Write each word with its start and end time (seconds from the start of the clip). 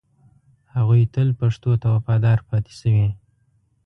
هغوی 0.75 1.01
تل 1.13 1.29
پښتو 1.39 1.71
ته 1.81 1.87
وفادار 1.95 2.39
پاتې 2.49 2.73
شوي 2.79 3.09